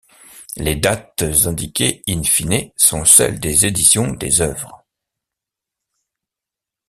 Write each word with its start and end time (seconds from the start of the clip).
Les 0.57 0.75
dates 0.75 1.21
indiquées 1.45 2.01
in 2.09 2.23
fine 2.23 2.71
sont 2.75 3.05
celles 3.05 3.39
des 3.39 3.67
éditions 3.67 4.11
des 4.13 4.41
œuvres. 4.41 4.83